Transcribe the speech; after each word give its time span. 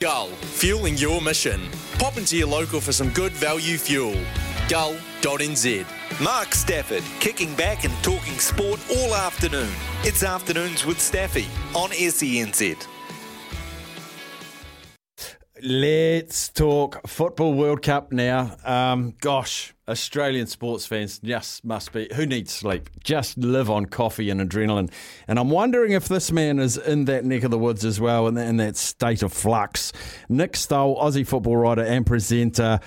Gull, 0.00 0.28
fueling 0.28 0.96
your 0.96 1.20
mission. 1.20 1.60
Pop 1.98 2.16
into 2.16 2.34
your 2.34 2.48
local 2.48 2.80
for 2.80 2.90
some 2.90 3.10
good 3.10 3.32
value 3.32 3.76
fuel. 3.76 4.14
Gull.nz. 4.66 5.84
Mark 6.22 6.54
Stafford, 6.54 7.02
kicking 7.20 7.54
back 7.54 7.84
and 7.84 7.92
talking 8.02 8.38
sport 8.38 8.80
all 8.96 9.14
afternoon. 9.14 9.68
It's 10.02 10.22
Afternoons 10.22 10.86
with 10.86 10.98
Staffy 10.98 11.48
on 11.74 11.90
SENZ. 11.90 12.86
Let's 15.62 16.48
talk 16.48 17.06
Football 17.06 17.52
World 17.52 17.82
Cup 17.82 18.12
now. 18.12 18.56
Um, 18.64 19.14
gosh, 19.20 19.74
Australian 19.86 20.46
sports 20.46 20.86
fans 20.86 21.18
just 21.18 21.64
must 21.64 21.92
be. 21.92 22.08
Who 22.14 22.24
needs 22.24 22.52
sleep? 22.52 22.88
Just 23.04 23.36
live 23.36 23.68
on 23.68 23.86
coffee 23.86 24.30
and 24.30 24.40
adrenaline. 24.40 24.90
And 25.28 25.38
I'm 25.38 25.50
wondering 25.50 25.92
if 25.92 26.08
this 26.08 26.32
man 26.32 26.60
is 26.60 26.78
in 26.78 27.04
that 27.06 27.26
neck 27.26 27.42
of 27.42 27.50
the 27.50 27.58
woods 27.58 27.84
as 27.84 28.00
well, 28.00 28.26
in, 28.26 28.38
in 28.38 28.56
that 28.56 28.76
state 28.76 29.22
of 29.22 29.34
flux. 29.34 29.92
Nick 30.30 30.56
Stoll, 30.56 30.96
Aussie 30.96 31.26
football 31.26 31.56
writer 31.56 31.84
and 31.84 32.06
presenter. 32.06 32.80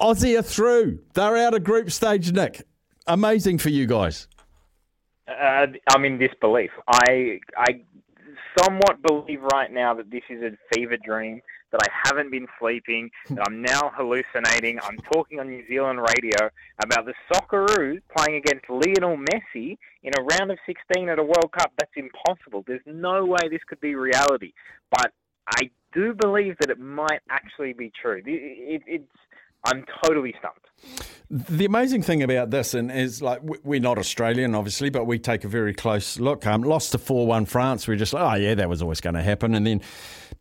Aussie 0.00 0.36
are 0.36 0.42
through. 0.42 0.98
They're 1.14 1.36
out 1.36 1.54
of 1.54 1.62
group 1.62 1.92
stage, 1.92 2.32
Nick. 2.32 2.62
Amazing 3.06 3.58
for 3.58 3.68
you 3.68 3.86
guys. 3.86 4.26
Uh, 5.28 5.66
I'm 5.90 6.04
in 6.04 6.18
disbelief. 6.18 6.70
I 6.88 7.38
I 7.56 7.82
somewhat 8.58 9.02
believe 9.02 9.42
right 9.42 9.72
now 9.72 9.94
that 9.94 10.10
this 10.10 10.22
is 10.28 10.42
a 10.42 10.56
fever 10.72 10.96
dream 10.96 11.40
that 11.72 11.80
I 11.82 12.08
haven't 12.08 12.30
been 12.30 12.46
sleeping, 12.58 13.10
hmm. 13.26 13.34
that 13.36 13.46
I'm 13.46 13.62
now 13.62 13.92
hallucinating. 13.94 14.78
I'm 14.82 14.96
talking 15.12 15.40
on 15.40 15.48
New 15.48 15.66
Zealand 15.68 16.00
radio 16.00 16.50
about 16.82 17.06
the 17.06 17.14
Socceroos 17.32 18.02
playing 18.16 18.36
against 18.36 18.68
Lionel 18.68 19.16
Messi 19.16 19.78
in 20.02 20.12
a 20.18 20.22
round 20.22 20.50
of 20.50 20.58
16 20.66 21.08
at 21.08 21.18
a 21.18 21.22
World 21.22 21.52
Cup. 21.56 21.72
That's 21.78 21.92
impossible. 21.96 22.64
There's 22.66 22.80
no 22.86 23.24
way 23.24 23.48
this 23.50 23.60
could 23.68 23.80
be 23.80 23.94
reality. 23.94 24.52
But 24.90 25.12
I 25.46 25.70
do 25.92 26.14
believe 26.14 26.56
that 26.60 26.70
it 26.70 26.78
might 26.78 27.20
actually 27.28 27.72
be 27.72 27.92
true. 28.00 28.22
It, 28.24 28.24
it, 28.26 28.82
it's 28.86 29.12
I'm 29.64 29.84
totally 30.04 30.34
stumped. 30.38 30.66
The 31.28 31.64
amazing 31.64 32.02
thing 32.02 32.22
about 32.22 32.50
this, 32.50 32.74
and 32.74 32.90
is 32.90 33.22
like 33.22 33.40
we're 33.62 33.80
not 33.80 33.98
Australian, 33.98 34.54
obviously, 34.54 34.90
but 34.90 35.06
we 35.06 35.18
take 35.18 35.44
a 35.44 35.48
very 35.48 35.74
close 35.74 36.18
look. 36.18 36.46
Um, 36.46 36.62
lost 36.62 36.92
to 36.92 36.98
four 36.98 37.26
one 37.26 37.44
France. 37.44 37.86
We're 37.86 37.96
just 37.96 38.12
like, 38.12 38.22
oh 38.22 38.36
yeah, 38.40 38.54
that 38.54 38.68
was 38.68 38.82
always 38.82 39.00
going 39.00 39.14
to 39.14 39.22
happen, 39.22 39.54
and 39.54 39.66
then 39.66 39.80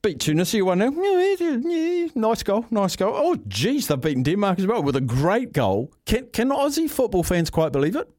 beat 0.01 0.19
Tunisia 0.19 0.63
one 0.63 0.79
0 0.79 0.91
yeah, 0.93 2.07
Nice 2.15 2.41
goal, 2.41 2.65
nice 2.71 2.95
goal. 2.95 3.13
Oh 3.15 3.35
geez, 3.47 3.87
they've 3.87 4.01
beaten 4.01 4.23
Denmark 4.23 4.59
as 4.59 4.65
well 4.65 4.81
with 4.81 4.95
a 4.95 5.01
great 5.01 5.53
goal. 5.53 5.93
Can 6.05 6.27
can 6.27 6.49
Aussie 6.49 6.89
football 6.89 7.23
fans 7.23 7.49
quite 7.49 7.71
believe 7.71 7.95
it? 7.95 8.09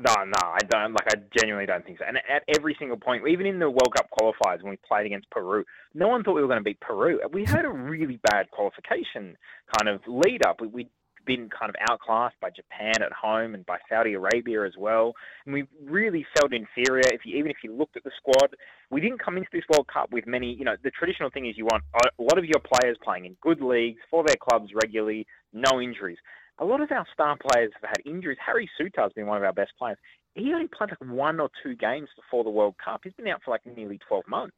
No, 0.00 0.14
no, 0.24 0.48
I 0.48 0.60
don't. 0.66 0.92
Like, 0.92 1.08
I 1.08 1.20
genuinely 1.38 1.66
don't 1.66 1.84
think 1.84 1.98
so. 1.98 2.04
And 2.08 2.16
at 2.16 2.42
every 2.56 2.74
single 2.78 2.96
point, 2.96 3.22
even 3.28 3.44
in 3.44 3.58
the 3.58 3.68
World 3.68 3.92
Cup 3.94 4.08
qualifiers 4.18 4.62
when 4.62 4.70
we 4.70 4.78
played 4.88 5.04
against 5.04 5.28
Peru, 5.30 5.64
no 5.94 6.08
one 6.08 6.22
thought 6.22 6.34
we 6.34 6.40
were 6.40 6.48
going 6.48 6.60
to 6.60 6.64
beat 6.64 6.80
Peru. 6.80 7.20
We 7.32 7.44
had 7.44 7.66
a 7.66 7.68
really 7.70 8.18
bad 8.30 8.50
qualification 8.50 9.36
kind 9.78 9.88
of 9.94 10.00
lead 10.06 10.46
up. 10.46 10.62
We, 10.62 10.68
we'd 10.68 10.88
been 11.26 11.50
kind 11.50 11.68
of 11.68 11.76
outclassed 11.90 12.36
by 12.40 12.48
Japan 12.48 12.94
at 13.02 13.12
home 13.12 13.54
and 13.54 13.66
by 13.66 13.76
Saudi 13.90 14.14
Arabia 14.14 14.64
as 14.64 14.72
well. 14.78 15.14
And 15.44 15.52
we 15.52 15.64
really 15.84 16.24
felt 16.38 16.54
inferior. 16.54 17.04
If 17.12 17.26
you, 17.26 17.36
even 17.36 17.50
if 17.50 17.58
you 17.62 17.76
looked 17.76 17.98
at 17.98 18.04
the 18.04 18.10
squad, 18.16 18.56
we 18.90 19.02
didn't 19.02 19.22
come 19.22 19.36
into 19.36 19.50
this 19.52 19.64
World 19.70 19.86
Cup 19.92 20.10
with 20.12 20.26
many. 20.26 20.54
You 20.54 20.64
know, 20.64 20.76
the 20.82 20.90
traditional 20.90 21.28
thing 21.28 21.46
is 21.46 21.58
you 21.58 21.66
want 21.66 21.84
a 21.94 22.22
lot 22.22 22.38
of 22.38 22.46
your 22.46 22.60
players 22.60 22.96
playing 23.04 23.26
in 23.26 23.36
good 23.42 23.60
leagues 23.60 24.00
for 24.10 24.24
their 24.24 24.36
clubs 24.40 24.70
regularly, 24.82 25.26
no 25.52 25.78
injuries 25.78 26.18
a 26.60 26.64
lot 26.64 26.80
of 26.80 26.92
our 26.92 27.06
star 27.12 27.36
players 27.50 27.72
have 27.80 27.90
had 27.90 28.06
injuries. 28.06 28.38
Harry 28.44 28.70
Souttar 28.78 29.04
has 29.04 29.12
been 29.12 29.26
one 29.26 29.38
of 29.38 29.44
our 29.44 29.52
best 29.52 29.72
players. 29.78 29.98
He 30.34 30.52
only 30.52 30.68
played 30.68 30.90
like 30.90 31.10
one 31.10 31.40
or 31.40 31.50
two 31.62 31.74
games 31.74 32.08
before 32.14 32.44
the 32.44 32.50
World 32.50 32.76
Cup. 32.82 33.00
He's 33.02 33.14
been 33.14 33.28
out 33.28 33.40
for 33.44 33.50
like 33.50 33.62
nearly 33.66 33.98
12 34.06 34.24
months. 34.28 34.56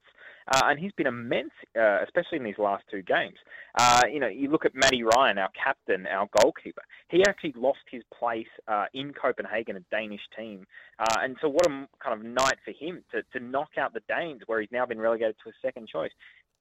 Uh, 0.52 0.60
and 0.64 0.78
he's 0.78 0.92
been 0.92 1.06
immense, 1.06 1.52
uh, 1.78 2.02
especially 2.02 2.38
in 2.38 2.42
these 2.42 2.58
last 2.58 2.82
two 2.90 3.02
games. 3.02 3.36
Uh, 3.78 4.02
you 4.12 4.18
know, 4.18 4.26
you 4.26 4.50
look 4.50 4.64
at 4.64 4.74
Matty 4.74 5.04
Ryan, 5.04 5.38
our 5.38 5.50
captain, 5.50 6.04
our 6.06 6.28
goalkeeper. 6.42 6.82
He 7.08 7.22
actually 7.26 7.54
lost 7.56 7.78
his 7.90 8.02
place 8.18 8.48
uh, 8.66 8.86
in 8.92 9.12
Copenhagen, 9.12 9.76
a 9.76 9.80
Danish 9.94 10.20
team. 10.36 10.66
Uh, 10.98 11.20
and 11.20 11.36
so, 11.40 11.48
what 11.48 11.66
a 11.66 11.86
kind 12.02 12.18
of 12.18 12.24
night 12.24 12.56
for 12.64 12.72
him 12.72 13.04
to, 13.12 13.22
to 13.32 13.44
knock 13.44 13.70
out 13.78 13.94
the 13.94 14.02
Danes, 14.08 14.42
where 14.46 14.60
he's 14.60 14.72
now 14.72 14.84
been 14.84 15.00
relegated 15.00 15.36
to 15.44 15.50
a 15.50 15.52
second 15.62 15.88
choice. 15.88 16.10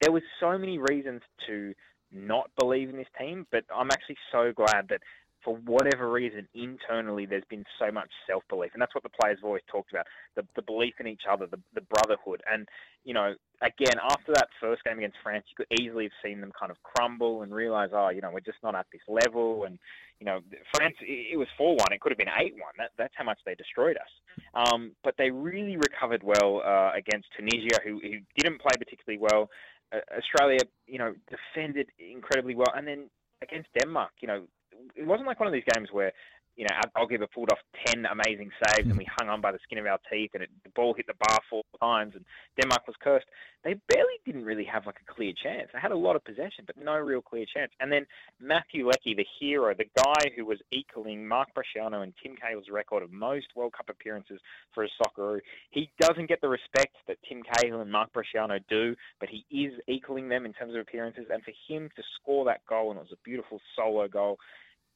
There 0.00 0.12
was 0.12 0.22
so 0.38 0.56
many 0.56 0.78
reasons 0.78 1.20
to 1.48 1.74
not 2.12 2.50
believe 2.58 2.88
in 2.88 2.96
this 2.96 3.06
team, 3.18 3.46
but 3.50 3.64
I'm 3.74 3.90
actually 3.90 4.18
so 4.30 4.52
glad 4.54 4.88
that 4.90 5.00
for 5.44 5.56
whatever 5.66 6.10
reason, 6.10 6.46
internally, 6.54 7.26
there's 7.26 7.44
been 7.50 7.64
so 7.78 7.90
much 7.90 8.10
self 8.26 8.42
belief. 8.48 8.70
And 8.72 8.82
that's 8.82 8.94
what 8.94 9.02
the 9.02 9.10
players 9.20 9.38
have 9.38 9.44
always 9.44 9.62
talked 9.70 9.90
about 9.90 10.06
the, 10.36 10.46
the 10.56 10.62
belief 10.62 10.94
in 11.00 11.06
each 11.06 11.22
other, 11.30 11.46
the, 11.46 11.58
the 11.74 11.80
brotherhood. 11.82 12.42
And, 12.50 12.68
you 13.04 13.14
know, 13.14 13.34
again, 13.60 13.96
after 14.10 14.32
that 14.34 14.48
first 14.60 14.84
game 14.84 14.98
against 14.98 15.16
France, 15.22 15.44
you 15.50 15.64
could 15.64 15.80
easily 15.80 16.04
have 16.04 16.12
seen 16.24 16.40
them 16.40 16.52
kind 16.58 16.70
of 16.70 16.76
crumble 16.82 17.42
and 17.42 17.52
realize, 17.52 17.90
oh, 17.92 18.10
you 18.10 18.20
know, 18.20 18.30
we're 18.32 18.40
just 18.40 18.62
not 18.62 18.74
at 18.74 18.86
this 18.92 19.02
level. 19.08 19.64
And, 19.64 19.78
you 20.20 20.26
know, 20.26 20.40
France, 20.74 20.94
it 21.00 21.38
was 21.38 21.48
4 21.58 21.76
1. 21.76 21.92
It 21.92 22.00
could 22.00 22.12
have 22.12 22.18
been 22.18 22.28
8 22.28 22.54
1. 22.54 22.62
That, 22.78 22.90
that's 22.96 23.14
how 23.16 23.24
much 23.24 23.38
they 23.44 23.54
destroyed 23.54 23.96
us. 23.96 24.12
Um, 24.54 24.92
but 25.02 25.14
they 25.18 25.30
really 25.30 25.76
recovered 25.76 26.22
well 26.22 26.62
uh, 26.64 26.92
against 26.96 27.28
Tunisia, 27.36 27.80
who, 27.84 28.00
who 28.00 28.18
didn't 28.36 28.60
play 28.60 28.76
particularly 28.78 29.18
well. 29.18 29.50
Uh, 29.92 29.98
Australia, 30.16 30.60
you 30.86 30.98
know, 30.98 31.14
defended 31.28 31.88
incredibly 31.98 32.54
well. 32.54 32.72
And 32.74 32.86
then 32.86 33.10
against 33.42 33.68
Denmark, 33.78 34.12
you 34.20 34.28
know, 34.28 34.44
it 34.94 35.06
wasn't 35.06 35.26
like 35.26 35.40
one 35.40 35.46
of 35.46 35.52
these 35.52 35.64
games 35.74 35.88
where 35.92 36.12
you 36.56 36.66
know, 36.68 36.76
Algiva 36.96 37.30
pulled 37.32 37.50
off 37.50 37.58
10 37.86 38.04
amazing 38.06 38.50
saves 38.64 38.88
and 38.88 38.98
we 38.98 39.06
hung 39.18 39.28
on 39.28 39.40
by 39.40 39.52
the 39.52 39.58
skin 39.64 39.78
of 39.78 39.86
our 39.86 39.98
teeth 40.10 40.32
and 40.34 40.42
it, 40.42 40.50
the 40.64 40.70
ball 40.70 40.92
hit 40.92 41.06
the 41.06 41.14
bar 41.18 41.40
four 41.48 41.62
times 41.80 42.12
and 42.14 42.24
Denmark 42.60 42.86
was 42.86 42.96
cursed. 43.02 43.26
They 43.64 43.74
barely 43.88 44.18
didn't 44.26 44.44
really 44.44 44.64
have 44.64 44.84
like 44.86 44.98
a 45.00 45.12
clear 45.12 45.32
chance. 45.40 45.68
They 45.72 45.78
had 45.80 45.92
a 45.92 45.96
lot 45.96 46.16
of 46.16 46.24
possession, 46.24 46.64
but 46.66 46.76
no 46.76 46.98
real 46.98 47.22
clear 47.22 47.46
chance. 47.46 47.72
And 47.80 47.90
then 47.90 48.06
Matthew 48.40 48.86
Leckie, 48.86 49.14
the 49.14 49.26
hero, 49.40 49.72
the 49.74 49.88
guy 49.96 50.30
who 50.36 50.44
was 50.44 50.58
equaling 50.72 51.26
Mark 51.26 51.48
Bresciano 51.54 52.02
and 52.02 52.12
Tim 52.22 52.36
Cahill's 52.36 52.68
record 52.70 53.02
of 53.02 53.12
most 53.12 53.46
World 53.54 53.72
Cup 53.72 53.88
appearances 53.88 54.40
for 54.74 54.84
a 54.84 54.88
Socceroo, 55.00 55.40
he 55.70 55.90
doesn't 55.98 56.28
get 56.28 56.40
the 56.42 56.48
respect 56.48 56.96
that 57.06 57.16
Tim 57.26 57.42
Cahill 57.42 57.80
and 57.80 57.90
Mark 57.90 58.10
Bresciano 58.12 58.60
do, 58.68 58.94
but 59.20 59.30
he 59.30 59.46
is 59.50 59.72
equaling 59.88 60.28
them 60.28 60.44
in 60.44 60.52
terms 60.52 60.74
of 60.74 60.80
appearances. 60.80 61.26
And 61.32 61.42
for 61.42 61.52
him 61.68 61.88
to 61.96 62.02
score 62.20 62.44
that 62.46 62.66
goal, 62.68 62.90
and 62.90 62.98
it 62.98 63.02
was 63.02 63.12
a 63.12 63.24
beautiful 63.24 63.60
solo 63.76 64.06
goal, 64.08 64.38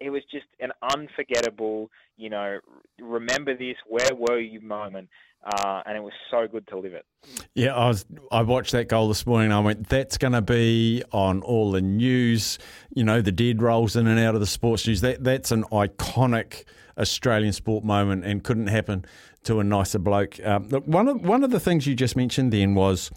it 0.01 0.11
was 0.11 0.23
just 0.31 0.47
an 0.61 0.73
unforgettable, 0.95 1.91
you 2.17 2.31
know, 2.31 2.59
remember 3.01 3.57
this, 3.57 3.77
where 3.87 4.15
were 4.15 4.39
you 4.39 4.61
moment. 4.61 5.09
Uh, 5.45 5.81
and 5.87 5.97
it 5.97 6.01
was 6.01 6.15
so 6.29 6.49
good 6.49 6.67
to 6.67 6.77
live 6.77 6.93
it. 6.93 7.07
Yeah, 7.55 7.73
I 7.73 7.87
was. 7.87 8.05
I 8.33 8.43
watched 8.43 8.73
that 8.73 8.89
goal 8.89 9.07
this 9.07 9.25
morning. 9.25 9.53
I 9.53 9.61
went, 9.61 9.89
"That's 9.89 10.19
going 10.19 10.33
to 10.33 10.43
be 10.43 11.05
on 11.13 11.41
all 11.43 11.71
the 11.71 11.81
news." 11.81 12.59
You 12.93 13.05
know, 13.05 13.21
the 13.23 13.31
dead 13.31 13.63
rolls 13.63 13.95
in 13.95 14.09
and 14.09 14.19
out 14.19 14.35
of 14.35 14.41
the 14.41 14.47
sports 14.47 14.89
news. 14.89 15.03
That 15.03 15.23
that's 15.23 15.53
an 15.53 15.63
iconic 15.65 16.65
Australian 16.99 17.53
sport 17.53 17.85
moment, 17.85 18.25
and 18.25 18.43
couldn't 18.43 18.67
happen 18.67 19.05
to 19.45 19.61
a 19.61 19.65
nicer 19.65 20.01
bloke. 20.01 20.45
Um, 20.45 20.69
look, 20.69 20.85
one 20.85 21.07
of 21.07 21.21
one 21.23 21.45
of 21.45 21.53
the 21.53 21.61
things 21.61 21.87
you 21.87 21.95
just 21.95 22.17
mentioned 22.17 22.53
then 22.53 22.75
was 22.75 23.13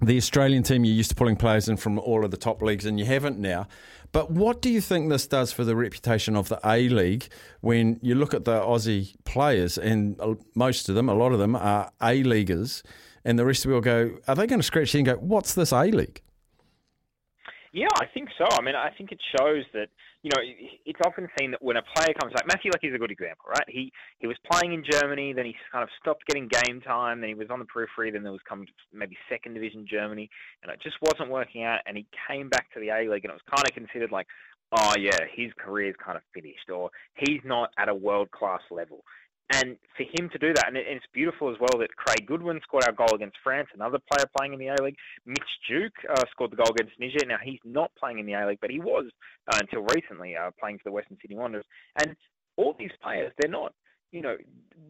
the 0.00 0.16
Australian 0.16 0.62
team. 0.62 0.84
You're 0.84 0.94
used 0.94 1.10
to 1.10 1.16
pulling 1.16 1.36
players 1.36 1.68
in 1.68 1.76
from 1.76 1.98
all 1.98 2.24
of 2.24 2.30
the 2.30 2.36
top 2.36 2.62
leagues, 2.62 2.84
and 2.84 2.98
you 2.98 3.06
haven't 3.06 3.38
now. 3.38 3.66
But 4.12 4.30
what 4.30 4.62
do 4.62 4.70
you 4.70 4.80
think 4.80 5.08
this 5.08 5.26
does 5.26 5.52
for 5.52 5.64
the 5.64 5.76
reputation 5.76 6.36
of 6.36 6.48
the 6.48 6.60
A 6.64 6.88
League 6.88 7.28
when 7.60 7.98
you 8.02 8.14
look 8.14 8.34
at 8.34 8.44
the 8.44 8.60
Aussie 8.60 9.14
players, 9.24 9.78
and 9.78 10.20
uh, 10.20 10.34
most 10.54 10.88
of 10.88 10.94
them, 10.94 11.08
a 11.08 11.14
lot 11.14 11.32
of 11.32 11.38
them, 11.38 11.56
are 11.56 11.90
A 12.02 12.22
Leaguers, 12.22 12.82
and 13.24 13.38
the 13.38 13.44
rest 13.44 13.64
of 13.64 13.70
you 13.70 13.74
will 13.74 13.80
go, 13.80 14.16
are 14.28 14.34
they 14.34 14.46
going 14.46 14.60
to 14.60 14.66
scratch 14.66 14.92
their 14.92 15.00
and 15.00 15.06
go, 15.06 15.14
what's 15.16 15.54
this 15.54 15.72
A 15.72 15.84
League? 15.84 16.22
Yeah, 17.76 17.92
I 18.00 18.06
think 18.06 18.30
so. 18.38 18.46
I 18.50 18.62
mean, 18.62 18.74
I 18.74 18.88
think 18.96 19.12
it 19.12 19.20
shows 19.38 19.62
that 19.74 19.88
you 20.22 20.30
know 20.34 20.40
it's 20.86 20.98
often 21.04 21.28
seen 21.38 21.50
that 21.50 21.62
when 21.62 21.76
a 21.76 21.82
player 21.82 22.14
comes 22.18 22.32
like 22.32 22.46
Matthew 22.46 22.70
Leckie 22.72 22.86
is 22.86 22.94
a 22.94 22.98
good 22.98 23.10
example, 23.10 23.50
right? 23.50 23.68
He 23.68 23.92
he 24.18 24.26
was 24.26 24.38
playing 24.50 24.72
in 24.72 24.82
Germany, 24.82 25.34
then 25.34 25.44
he 25.44 25.54
kind 25.70 25.82
of 25.82 25.90
stopped 26.00 26.26
getting 26.26 26.48
game 26.48 26.80
time, 26.80 27.20
then 27.20 27.28
he 27.28 27.34
was 27.34 27.48
on 27.50 27.58
the 27.58 27.66
periphery, 27.66 28.10
then 28.10 28.22
there 28.22 28.32
was 28.32 28.40
come 28.48 28.64
maybe 28.94 29.14
second 29.28 29.52
division 29.52 29.86
Germany, 29.86 30.30
and 30.62 30.72
it 30.72 30.80
just 30.82 30.96
wasn't 31.02 31.28
working 31.28 31.64
out, 31.64 31.80
and 31.84 31.98
he 31.98 32.06
came 32.26 32.48
back 32.48 32.72
to 32.72 32.80
the 32.80 32.88
A 32.88 33.12
League, 33.12 33.26
and 33.26 33.30
it 33.30 33.36
was 33.36 33.54
kind 33.54 33.68
of 33.68 33.74
considered 33.74 34.10
like, 34.10 34.26
oh 34.72 34.94
yeah, 34.98 35.18
his 35.36 35.52
career 35.58 35.90
is 35.90 35.96
kind 36.02 36.16
of 36.16 36.22
finished, 36.32 36.70
or 36.72 36.88
he's 37.12 37.42
not 37.44 37.72
at 37.76 37.90
a 37.90 37.94
world 37.94 38.30
class 38.30 38.62
level. 38.70 39.04
And 39.52 39.76
for 39.96 40.02
him 40.02 40.28
to 40.30 40.38
do 40.38 40.52
that, 40.54 40.66
and 40.68 40.76
it's 40.76 41.04
beautiful 41.14 41.50
as 41.50 41.56
well 41.60 41.78
that 41.78 41.94
Craig 41.94 42.26
Goodwin 42.26 42.60
scored 42.64 42.82
our 42.84 42.92
goal 42.92 43.14
against 43.14 43.36
France, 43.44 43.68
another 43.74 43.98
player 44.10 44.26
playing 44.36 44.54
in 44.54 44.58
the 44.58 44.68
A 44.68 44.82
League. 44.82 44.96
Mitch 45.24 45.38
Duke 45.68 45.94
uh, 46.10 46.24
scored 46.32 46.50
the 46.50 46.56
goal 46.56 46.72
against 46.72 46.98
Niger. 46.98 47.24
Now 47.26 47.36
he's 47.42 47.60
not 47.64 47.92
playing 47.96 48.18
in 48.18 48.26
the 48.26 48.32
A 48.32 48.46
League, 48.46 48.58
but 48.60 48.70
he 48.70 48.80
was 48.80 49.06
uh, 49.52 49.58
until 49.60 49.86
recently 49.94 50.34
uh, 50.36 50.50
playing 50.58 50.78
for 50.78 50.84
the 50.86 50.92
Western 50.92 51.16
Sydney 51.20 51.36
Wanderers. 51.36 51.64
And 52.00 52.16
all 52.56 52.74
these 52.76 52.90
players, 53.00 53.32
they're 53.38 53.50
not, 53.50 53.72
you 54.10 54.20
know, 54.20 54.36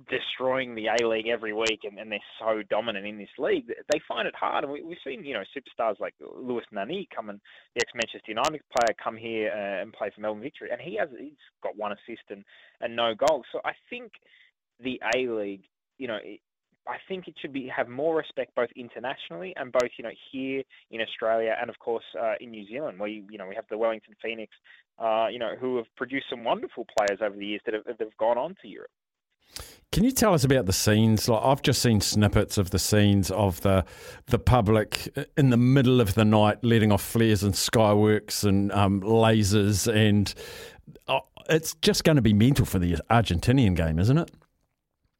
destroying 0.08 0.75
the 0.75 0.87
A 0.87 1.06
League 1.06 1.29
every 1.29 1.53
week, 1.53 1.81
and, 1.85 1.99
and, 1.99 2.11
they're 2.11 2.19
so 2.38 2.62
dominant 2.70 3.06
in 3.06 3.19
this 3.19 3.29
league. 3.38 3.67
They 3.67 4.00
find 4.08 4.26
it 4.26 4.35
hard, 4.35 4.64
and 4.64 4.73
we, 4.73 4.81
have 4.81 4.99
seen, 5.05 5.25
you 5.25 5.35
know, 5.35 5.43
superstars 5.55 6.00
like 6.00 6.14
Luis 6.20 6.64
Nani 6.73 7.08
come 7.14 7.29
and 7.29 7.41
the 7.75 7.82
ex-Manchester 7.82 8.29
United 8.29 8.62
player 8.75 8.97
come 9.03 9.17
here 9.17 9.50
uh, 9.53 9.82
and 9.82 9.93
play 9.93 10.11
for 10.14 10.20
Melbourne 10.20 10.43
Victory, 10.43 10.70
and 10.70 10.81
he 10.81 10.97
has 10.97 11.08
he's 11.19 11.32
got 11.62 11.76
one 11.76 11.93
assist 11.93 12.23
and, 12.31 12.44
and 12.81 12.97
no 12.97 13.14
goals. 13.14 13.44
So 13.53 13.61
I 13.64 13.73
think 13.91 14.12
the 14.81 15.00
A 15.14 15.28
League, 15.28 15.64
you 15.99 16.08
know, 16.08 16.19
I 16.88 16.96
think 17.08 17.26
it 17.26 17.34
should 17.40 17.52
be 17.52 17.70
have 17.75 17.88
more 17.88 18.17
respect 18.17 18.55
both 18.55 18.69
internationally 18.76 19.52
and 19.56 19.73
both 19.73 19.90
you 19.99 20.05
know 20.05 20.11
here 20.31 20.62
in 20.90 21.00
Australia 21.00 21.56
and 21.61 21.69
of 21.69 21.78
course 21.78 22.05
uh, 22.20 22.34
in 22.40 22.50
New 22.50 22.67
Zealand, 22.67 22.99
where 22.99 23.08
you, 23.08 23.25
you 23.28 23.38
know 23.38 23.46
we 23.46 23.55
have 23.55 23.64
the 23.69 23.78
Wellington 23.78 24.14
Phoenix, 24.23 24.52
uh, 24.99 25.26
you 25.31 25.38
know 25.38 25.55
who 25.58 25.76
have 25.76 25.87
produced 25.96 26.26
some 26.31 26.44
wonderful 26.44 26.87
players 26.96 27.20
over 27.23 27.37
the 27.37 27.46
years 27.46 27.61
that 27.67 27.75
have, 27.75 27.84
that 27.84 28.00
have 28.00 28.17
gone 28.19 28.38
on 28.38 28.55
to 28.62 28.69
Europe. 28.69 28.90
Can 29.93 30.05
you 30.05 30.11
tell 30.11 30.34
us 30.34 30.44
about 30.44 30.67
the 30.67 30.73
scenes? 30.73 31.29
Like 31.29 31.43
I've 31.43 31.62
just 31.62 31.81
seen 31.81 32.00
snippets 32.00 32.58
of 32.58 32.70
the 32.70 32.79
scenes 32.79 33.31
of 33.31 33.61
the 33.62 33.84
the 34.26 34.38
public 34.38 35.08
in 35.37 35.50
the 35.50 35.56
middle 35.56 36.00
of 36.00 36.14
the 36.14 36.25
night 36.25 36.62
letting 36.62 36.93
off 36.93 37.02
flares 37.02 37.43
and 37.43 37.55
skyworks 37.55 38.44
and 38.44 38.70
um, 38.72 39.00
lasers, 39.00 39.93
and 39.93 40.32
uh, 41.08 41.20
it's 41.49 41.75
just 41.82 42.05
going 42.05 42.17
to 42.17 42.22
be 42.22 42.32
mental 42.32 42.67
for 42.67 42.79
the 42.79 42.96
Argentinian 43.11 43.75
game, 43.75 43.99
isn't 43.99 44.19
it? 44.19 44.31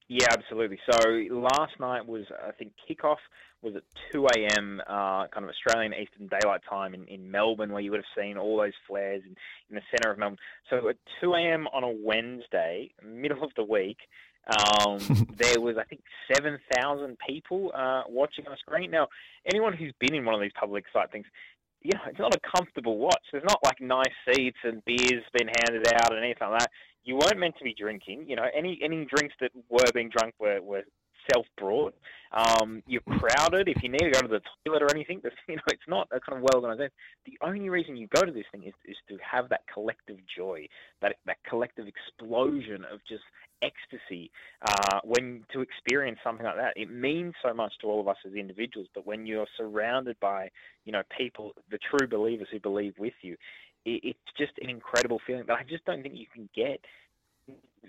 Yeah, 0.08 0.29
absolutely. 0.31 0.79
So 0.88 0.99
last 1.31 1.73
night 1.81 2.06
was, 2.06 2.26
I 2.47 2.53
think, 2.53 2.73
kickoff 2.88 3.17
was 3.62 3.75
at 3.75 3.82
2 4.12 4.26
a.m. 4.37 4.81
Uh, 4.87 5.26
kind 5.29 5.44
of 5.44 5.49
Australian 5.49 5.94
Eastern 5.94 6.29
Daylight 6.29 6.61
Time 6.69 6.94
in, 6.94 7.06
in 7.06 7.29
Melbourne, 7.31 7.73
where 7.73 7.81
you 7.81 7.91
would 7.91 7.99
have 7.99 8.23
seen 8.23 8.38
all 8.38 8.56
those 8.56 8.73
flares 8.87 9.23
in, 9.25 9.35
in 9.69 9.75
the 9.75 9.82
centre 9.91 10.12
of 10.12 10.19
Melbourne. 10.19 10.38
So 10.70 10.88
at 10.88 10.97
2 11.20 11.35
a.m. 11.35 11.67
on 11.73 11.82
a 11.82 11.91
Wednesday, 11.91 12.93
middle 13.05 13.43
of 13.43 13.50
the 13.56 13.64
week, 13.64 13.99
um, 14.47 14.99
there 15.37 15.61
was, 15.61 15.76
I 15.76 15.82
think, 15.85 16.03
7,000 16.32 17.17
people 17.29 17.73
uh, 17.75 18.02
watching 18.09 18.47
on 18.47 18.52
a 18.52 18.59
screen. 18.59 18.93
Now, 18.93 19.09
anyone 19.52 19.73
who's 19.73 19.93
been 19.99 20.14
in 20.14 20.25
one 20.25 20.37
of 20.37 20.41
these 20.41 20.52
public 20.59 20.85
site 20.93 21.11
things, 21.11 21.26
you 21.82 21.91
know, 21.94 22.00
it's 22.09 22.19
not 22.20 22.35
a 22.35 22.56
comfortable 22.56 22.99
watch. 22.99 23.23
There's 23.32 23.44
not 23.44 23.59
like 23.64 23.81
nice 23.81 24.05
seats 24.31 24.59
and 24.62 24.85
beers 24.85 25.25
being 25.37 25.50
handed 25.61 25.93
out 25.93 26.12
and 26.12 26.25
anything 26.25 26.49
like 26.49 26.61
that 26.61 26.70
you 27.06 27.14
weren't 27.14 27.38
meant 27.38 27.56
to 27.58 27.64
be 27.64 27.73
drinking. 27.73 28.26
You 28.29 28.37
know, 28.37 28.47
any 28.55 28.79
any 28.82 29.06
drinks 29.06 29.35
that 29.41 29.53
were 29.70 29.91
being 29.94 30.11
drunk 30.11 30.35
were, 30.38 30.61
were 30.61 30.82
self 31.32 31.47
brought. 31.56 31.94
Um, 32.32 32.82
you're 32.87 33.00
crowded. 33.03 33.69
If 33.69 33.82
you 33.82 33.88
need 33.88 34.00
to 34.00 34.11
go 34.11 34.20
to 34.23 34.29
the 34.29 34.41
toilet 34.64 34.82
or 34.82 34.91
anything, 34.91 35.23
you 35.49 35.56
know, 35.56 35.62
it's 35.69 35.88
not 35.88 36.08
a 36.11 36.20
kind 36.20 36.38
of 36.38 36.43
well 36.43 36.64
organized. 36.64 36.93
The 37.25 37.38
only 37.43 37.69
reason 37.69 37.97
you 37.97 38.08
go 38.14 38.23
to 38.23 38.32
this 38.32 38.44
thing 38.53 38.64
is, 38.64 38.75
is 38.85 38.97
to 39.08 39.17
have 39.19 39.49
that 39.49 39.62
collective 39.73 40.19
joy, 40.37 40.67
that 41.00 41.17
that 41.26 41.38
collective 41.49 41.87
explosion 41.87 42.85
of 42.93 43.00
just 43.09 43.23
ecstasy. 43.62 44.31
Uh, 44.62 45.00
when 45.05 45.44
to 45.52 45.61
experience 45.61 46.19
something 46.23 46.44
like 46.44 46.56
that, 46.56 46.75
it 46.76 46.91
means 46.91 47.35
so 47.43 47.55
much 47.55 47.73
to 47.81 47.87
all 47.87 48.00
of 48.00 48.09
us 48.09 48.17
as 48.26 48.35
individuals. 48.35 48.88
But 48.94 49.06
when 49.06 49.26
you're 49.26 49.47
surrounded 49.56 50.17
by, 50.20 50.50
you 50.85 50.93
know, 50.93 51.02
people, 51.17 51.52
the 51.70 51.79
true 51.79 52.06
believers 52.06 52.49
who 52.50 52.61
believe 52.61 52.94
with 52.99 53.14
you, 53.23 53.37
it's 53.87 54.19
just 54.37 54.53
an 54.61 54.69
incredible 54.69 55.21
feeling 55.27 55.44
that 55.47 55.56
I 55.56 55.62
just 55.62 55.85
don't 55.85 56.03
think 56.03 56.17
you 56.17 56.27
can 56.33 56.49
get. 56.55 56.81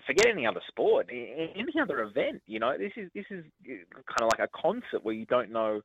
Forget 0.06 0.28
any 0.32 0.46
other 0.46 0.62
sport, 0.68 1.10
any 1.12 1.74
other 1.82 2.02
event. 2.04 2.44
You 2.46 2.60
know, 2.60 2.78
this 2.78 2.92
is 2.96 3.10
this 3.16 3.26
is 3.32 3.44
uh, 3.66 3.96
kind 3.96 4.22
of 4.22 4.30
like 4.38 4.48
a 4.48 4.62
concert 4.62 5.04
where 5.04 5.16
you 5.16 5.26
don't 5.26 5.52
know 5.52 5.82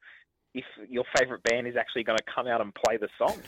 if 0.54 0.64
your 0.88 1.04
favorite 1.16 1.42
band 1.44 1.66
is 1.66 1.76
actually 1.76 2.04
going 2.04 2.18
to 2.18 2.24
come 2.32 2.46
out 2.46 2.60
and 2.60 2.74
play 2.74 2.98
the 2.98 3.08
song. 3.16 3.40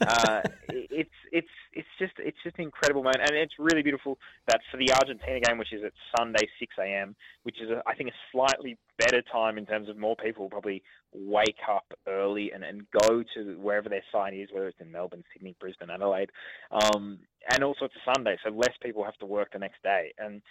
Uh, 0.00 0.42
it's 0.68 1.10
it's 1.32 1.48
it's 1.72 1.88
just 1.98 2.12
it's 2.18 2.36
just 2.42 2.58
incredible 2.58 3.02
moment, 3.02 3.20
and 3.22 3.36
it's 3.36 3.54
really 3.58 3.82
beautiful 3.82 4.18
that 4.48 4.60
for 4.70 4.76
the 4.76 4.92
Argentina 4.92 5.40
game, 5.40 5.58
which 5.58 5.72
is 5.72 5.82
at 5.84 5.92
Sunday 6.18 6.48
6 6.58 6.74
a.m., 6.80 7.14
which 7.42 7.60
is 7.60 7.70
a, 7.70 7.82
I 7.86 7.94
think 7.94 8.10
a 8.10 8.16
slightly 8.32 8.78
better 8.98 9.22
time 9.30 9.58
in 9.58 9.66
terms 9.66 9.88
of 9.88 9.96
more 9.96 10.16
people 10.16 10.48
probably 10.48 10.82
wake 11.12 11.60
up 11.70 11.84
early 12.08 12.52
and, 12.52 12.64
and 12.64 12.86
go 13.00 13.22
to 13.34 13.58
wherever 13.58 13.88
their 13.88 14.02
site 14.12 14.34
is, 14.34 14.48
whether 14.52 14.68
it's 14.68 14.80
in 14.80 14.90
Melbourne, 14.90 15.24
Sydney, 15.32 15.54
Brisbane, 15.60 15.90
Adelaide, 15.90 16.30
um, 16.70 17.18
and 17.50 17.62
also 17.62 17.84
it's 17.86 17.94
a 17.94 18.12
Sunday, 18.14 18.36
so 18.44 18.50
less 18.50 18.74
people 18.82 19.04
have 19.04 19.16
to 19.18 19.26
work 19.26 19.52
the 19.52 19.58
next 19.58 19.82
day, 19.82 20.12
and 20.18 20.42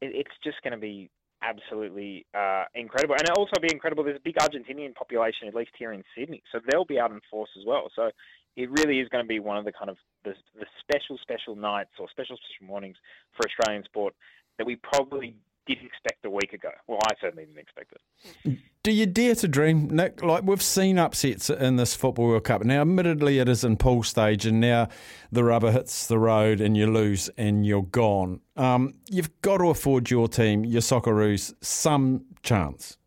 it, 0.00 0.12
it's 0.14 0.36
just 0.42 0.62
going 0.62 0.72
to 0.72 0.78
be 0.78 1.10
absolutely 1.42 2.26
uh, 2.34 2.64
incredible. 2.74 3.14
And 3.14 3.28
it'll 3.28 3.42
also 3.42 3.60
be 3.60 3.68
incredible. 3.72 4.04
There's 4.04 4.16
a 4.16 4.24
big 4.24 4.36
Argentinian 4.36 4.94
population, 4.94 5.48
at 5.48 5.54
least 5.54 5.72
here 5.78 5.92
in 5.92 6.02
Sydney, 6.16 6.42
so 6.52 6.60
they'll 6.70 6.84
be 6.84 6.98
out 6.98 7.10
in 7.10 7.20
force 7.30 7.50
as 7.58 7.64
well. 7.66 7.90
So 7.94 8.10
it 8.56 8.70
really 8.70 9.00
is 9.00 9.08
going 9.08 9.24
to 9.24 9.28
be 9.28 9.40
one 9.40 9.56
of 9.56 9.64
the 9.64 9.72
kind 9.72 9.90
of 9.90 9.96
the, 10.24 10.34
the 10.58 10.66
special, 10.80 11.18
special 11.20 11.56
nights 11.56 11.90
or 11.98 12.08
special, 12.10 12.36
special 12.36 12.66
mornings 12.66 12.96
for 13.36 13.48
Australian 13.48 13.84
sport 13.84 14.14
that 14.58 14.66
we 14.66 14.76
probably 14.76 15.36
didn't 15.66 15.86
expect 15.86 16.24
a 16.24 16.30
week 16.30 16.52
ago. 16.52 16.70
Well, 16.86 16.98
I 17.02 17.14
certainly 17.20 17.46
didn't 17.46 17.58
expect 17.58 17.92
it. 17.92 18.58
Do 18.82 18.92
you 18.92 19.06
dare 19.06 19.34
to 19.36 19.48
dream, 19.48 19.88
Nick? 19.88 20.22
Like 20.22 20.44
we've 20.44 20.62
seen 20.62 20.98
upsets 20.98 21.48
in 21.48 21.76
this 21.76 21.96
Football 21.96 22.26
World 22.26 22.44
Cup. 22.44 22.64
Now, 22.64 22.82
admittedly, 22.82 23.38
it 23.38 23.48
is 23.48 23.64
in 23.64 23.78
pool 23.78 24.02
stage, 24.02 24.44
and 24.44 24.60
now 24.60 24.88
the 25.32 25.42
rubber 25.42 25.72
hits 25.72 26.06
the 26.06 26.18
road 26.18 26.60
and 26.60 26.76
you 26.76 26.92
lose 26.92 27.30
and 27.38 27.64
you're 27.66 27.82
gone. 27.82 28.40
Um, 28.56 28.94
you've 29.08 29.30
got 29.40 29.58
to 29.58 29.70
afford 29.70 30.10
your 30.10 30.28
team, 30.28 30.64
your 30.64 30.82
Socceroos, 30.82 31.54
some 31.62 32.26
chance. 32.42 32.98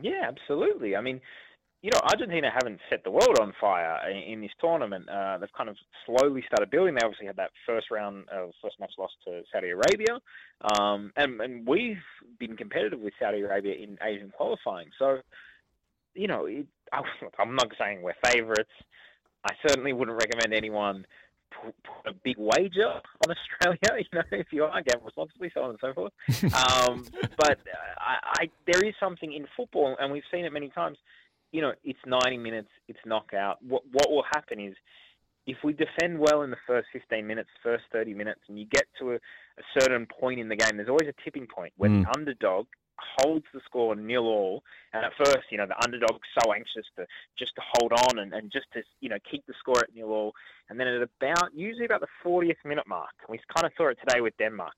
Yeah, 0.00 0.28
absolutely. 0.28 0.94
I 0.94 1.00
mean, 1.00 1.20
you 1.80 1.90
know, 1.92 2.00
Argentina 2.02 2.50
haven't 2.52 2.80
set 2.90 3.04
the 3.04 3.10
world 3.10 3.38
on 3.40 3.52
fire 3.60 4.10
in, 4.10 4.16
in 4.16 4.40
this 4.40 4.50
tournament. 4.60 5.08
Uh, 5.08 5.38
they've 5.38 5.52
kind 5.56 5.68
of 5.68 5.76
slowly 6.06 6.42
started 6.46 6.70
building. 6.70 6.94
They 6.94 7.04
obviously 7.04 7.26
had 7.26 7.36
that 7.36 7.50
first 7.66 7.90
round, 7.90 8.24
uh, 8.32 8.46
first 8.60 8.80
match 8.80 8.92
loss 8.98 9.10
to 9.24 9.42
Saudi 9.52 9.70
Arabia, 9.70 10.18
um, 10.78 11.12
and, 11.16 11.40
and 11.40 11.66
we've 11.66 12.02
been 12.40 12.56
competitive 12.56 13.00
with 13.00 13.12
Saudi 13.20 13.42
Arabia 13.42 13.74
in 13.74 13.96
Asian 14.02 14.30
qualifying. 14.30 14.88
So, 14.98 15.18
you 16.14 16.26
know, 16.26 16.46
it, 16.46 16.66
I, 16.92 17.00
I'm 17.38 17.54
not 17.54 17.68
saying 17.78 18.02
we're 18.02 18.14
favourites. 18.24 18.70
I 19.44 19.54
certainly 19.66 19.92
wouldn't 19.92 20.20
recommend 20.20 20.52
anyone 20.52 21.06
put, 21.50 21.74
put 21.84 22.10
a 22.10 22.14
big 22.24 22.36
wager 22.38 22.88
on 22.88 23.30
Australia. 23.30 23.78
You 24.12 24.18
know, 24.18 24.22
if 24.32 24.52
you 24.52 24.64
are 24.64 24.82
gamble 24.82 25.06
responsibly, 25.06 25.50
so 25.54 25.62
on 25.62 25.70
and 25.70 25.78
so 25.80 25.92
forth. 25.92 26.12
um, 26.54 27.04
but 27.36 27.58
I, 28.00 28.16
I, 28.40 28.50
there 28.66 28.84
is 28.84 28.94
something 28.98 29.32
in 29.32 29.46
football, 29.56 29.96
and 30.00 30.12
we've 30.12 30.22
seen 30.32 30.44
it 30.44 30.52
many 30.52 30.70
times 30.70 30.98
you 31.52 31.62
know, 31.62 31.72
it's 31.84 31.98
90 32.06 32.38
minutes, 32.38 32.68
it's 32.88 32.98
knockout. 33.06 33.62
What 33.62 33.82
what 33.90 34.10
will 34.10 34.24
happen 34.32 34.60
is 34.60 34.74
if 35.46 35.56
we 35.64 35.72
defend 35.72 36.18
well 36.18 36.42
in 36.42 36.50
the 36.50 36.58
first 36.66 36.88
15 36.92 37.26
minutes, 37.26 37.48
first 37.62 37.84
30 37.90 38.12
minutes, 38.12 38.40
and 38.48 38.58
you 38.58 38.66
get 38.66 38.86
to 38.98 39.12
a, 39.12 39.14
a 39.14 39.80
certain 39.80 40.06
point 40.06 40.38
in 40.38 40.48
the 40.48 40.56
game, 40.56 40.76
there's 40.76 40.90
always 40.90 41.08
a 41.08 41.22
tipping 41.24 41.46
point 41.46 41.72
where 41.78 41.88
mm. 41.88 42.04
the 42.04 42.18
underdog 42.18 42.66
holds 43.18 43.46
the 43.54 43.60
score 43.64 43.94
nil 43.96 44.24
all. 44.24 44.62
And 44.92 45.04
at 45.04 45.12
first, 45.16 45.50
you 45.50 45.58
know, 45.58 45.66
the 45.66 45.82
underdog's 45.82 46.28
so 46.38 46.52
anxious 46.52 46.84
to 46.96 47.06
just 47.38 47.54
to 47.54 47.62
hold 47.72 47.92
on 47.92 48.18
and, 48.18 48.32
and 48.34 48.50
just 48.50 48.66
to, 48.74 48.82
you 49.00 49.08
know, 49.08 49.18
keep 49.30 49.46
the 49.46 49.54
score 49.58 49.80
at 49.80 49.94
nil 49.94 50.10
all. 50.10 50.32
And 50.68 50.78
then 50.78 50.86
at 50.88 51.02
about, 51.02 51.54
usually 51.54 51.86
about 51.86 52.00
the 52.00 52.08
40th 52.24 52.64
minute 52.64 52.86
mark, 52.86 53.14
we 53.28 53.40
kind 53.54 53.66
of 53.66 53.72
saw 53.76 53.88
it 53.88 53.98
today 54.04 54.20
with 54.20 54.36
Denmark. 54.36 54.74